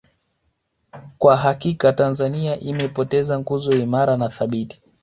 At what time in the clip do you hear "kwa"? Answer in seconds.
1.17-1.37